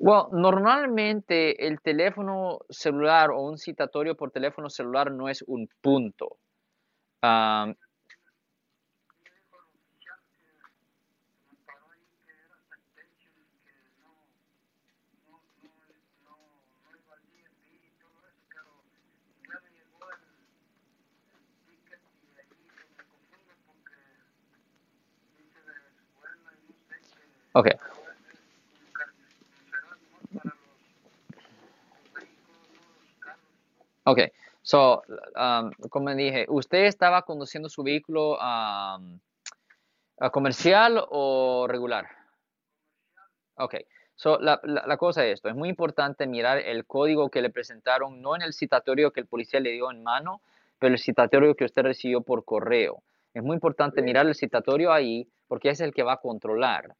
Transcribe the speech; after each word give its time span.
Well, 0.00 0.28
normalmente 0.32 1.66
el 1.66 1.80
teléfono 1.82 2.60
celular 2.70 3.30
o 3.32 3.42
un 3.42 3.58
citatorio 3.58 4.16
por 4.16 4.30
teléfono 4.30 4.70
celular 4.70 5.12
no 5.12 5.28
es 5.28 5.42
un 5.46 5.68
punto. 5.82 6.38
Um, 7.22 7.74
okay. 27.54 27.99
Ok, 34.04 34.20
so, 34.62 35.02
um, 35.36 35.70
como 35.90 36.14
dije, 36.14 36.46
¿usted 36.48 36.84
estaba 36.84 37.22
conduciendo 37.22 37.68
su 37.68 37.82
vehículo 37.82 38.38
um, 38.38 39.18
comercial 40.32 41.04
o 41.10 41.66
regular? 41.68 42.08
Ok, 43.56 43.76
so, 44.14 44.38
la, 44.38 44.60
la, 44.62 44.96
cosa 44.96 45.24
es 45.26 45.34
esto, 45.34 45.48
es 45.48 45.54
muy 45.54 45.68
importante 45.68 46.26
mirar 46.26 46.58
el 46.58 46.86
código 46.86 47.28
que 47.28 47.42
le 47.42 47.50
presentaron, 47.50 48.22
no 48.22 48.36
en 48.36 48.42
el 48.42 48.54
citatorio 48.54 49.12
que 49.12 49.20
el 49.20 49.26
policía 49.26 49.60
le 49.60 49.72
dio 49.72 49.90
en 49.90 50.02
mano, 50.02 50.40
pero 50.78 50.94
el 50.94 51.00
citatorio 51.00 51.54
que 51.54 51.66
usted 51.66 51.82
recibió 51.82 52.22
por 52.22 52.44
correo. 52.44 53.02
Es 53.34 53.42
muy 53.42 53.54
importante 53.54 54.02
mirar 54.02 54.26
el 54.26 54.34
citatorio 54.34 54.92
ahí 54.92 55.28
porque 55.46 55.68
es 55.68 55.80
el 55.80 55.92
que 55.92 56.02
va 56.02 56.14
a 56.14 56.20
controlar. 56.20 56.96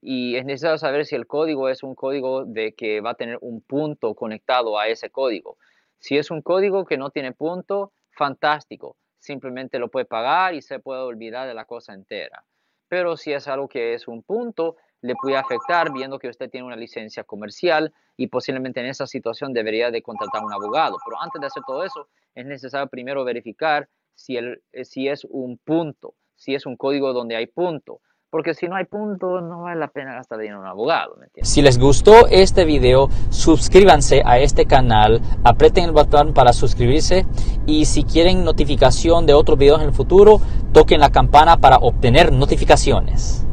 Y 0.00 0.34
es 0.34 0.44
necesario 0.44 0.78
saber 0.78 1.06
si 1.06 1.14
el 1.14 1.26
código 1.28 1.68
es 1.68 1.84
un 1.84 1.94
código 1.94 2.44
de 2.44 2.74
que 2.74 3.00
va 3.00 3.10
a 3.10 3.14
tener 3.14 3.38
un 3.40 3.60
punto 3.60 4.14
conectado 4.14 4.78
a 4.78 4.88
ese 4.88 5.10
código. 5.10 5.58
Si 6.00 6.18
es 6.18 6.30
un 6.30 6.42
código 6.42 6.84
que 6.84 6.98
no 6.98 7.10
tiene 7.10 7.32
punto, 7.32 7.92
fantástico. 8.10 8.96
Simplemente 9.20 9.78
lo 9.78 9.88
puede 9.88 10.06
pagar 10.06 10.54
y 10.54 10.62
se 10.62 10.80
puede 10.80 11.02
olvidar 11.02 11.46
de 11.46 11.54
la 11.54 11.66
cosa 11.66 11.94
entera. 11.94 12.44
Pero 12.88 13.16
si 13.16 13.32
es 13.32 13.46
algo 13.46 13.68
que 13.68 13.94
es 13.94 14.08
un 14.08 14.22
punto, 14.24 14.76
le 15.02 15.14
puede 15.14 15.36
afectar 15.36 15.92
viendo 15.92 16.18
que 16.18 16.28
usted 16.28 16.50
tiene 16.50 16.66
una 16.66 16.76
licencia 16.76 17.22
comercial 17.22 17.92
y 18.16 18.26
posiblemente 18.26 18.80
en 18.80 18.86
esa 18.86 19.06
situación 19.06 19.52
debería 19.52 19.92
de 19.92 20.02
contratar 20.02 20.44
un 20.44 20.52
abogado. 20.52 20.96
Pero 21.04 21.20
antes 21.20 21.40
de 21.40 21.46
hacer 21.46 21.62
todo 21.64 21.84
eso, 21.84 22.08
es 22.34 22.44
necesario 22.44 22.88
primero 22.88 23.24
verificar 23.24 23.88
si, 24.14 24.36
si 24.82 25.06
es 25.06 25.24
un 25.24 25.58
punto, 25.58 26.14
si 26.34 26.56
es 26.56 26.66
un 26.66 26.76
código 26.76 27.12
donde 27.12 27.36
hay 27.36 27.46
punto 27.46 28.00
porque 28.30 28.54
si 28.54 28.68
no 28.68 28.76
hay 28.76 28.84
punto 28.84 29.40
no 29.40 29.62
vale 29.62 29.80
la 29.80 29.88
pena 29.88 30.14
gastar 30.14 30.38
dinero 30.38 30.58
en 30.58 30.62
un 30.64 30.68
abogado. 30.68 31.16
si 31.42 31.62
les 31.62 31.78
gustó 31.78 32.26
este 32.28 32.64
video, 32.64 33.08
suscríbanse 33.30 34.22
a 34.24 34.38
este 34.38 34.66
canal, 34.66 35.20
aprieten 35.44 35.84
el 35.84 35.92
botón 35.92 36.34
para 36.34 36.52
suscribirse 36.52 37.26
y 37.66 37.86
si 37.86 38.04
quieren 38.04 38.44
notificación 38.44 39.26
de 39.26 39.34
otros 39.34 39.58
videos 39.58 39.80
en 39.80 39.88
el 39.88 39.94
futuro, 39.94 40.40
toquen 40.72 41.00
la 41.00 41.10
campana 41.10 41.56
para 41.56 41.76
obtener 41.76 42.32
notificaciones. 42.32 43.47